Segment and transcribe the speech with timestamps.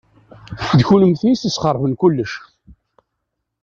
[0.77, 2.33] D kennemti i yesxeṛben kullec.